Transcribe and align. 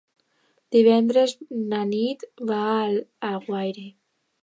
Divendres 0.75 1.35
na 1.73 1.83
Nit 1.91 2.27
va 2.53 2.65
a 2.73 2.83
Alguaire. 3.33 3.89